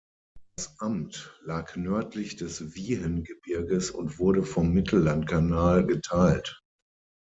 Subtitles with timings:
[0.55, 6.63] Das Amt lag nördlich des Wiehengebirges und wurde vom Mittellandkanal geteilt.